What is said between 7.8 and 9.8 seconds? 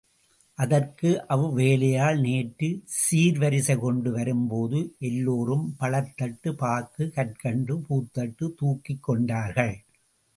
பூத்தட்டு தூக்கிக் கொண்டார்கள்.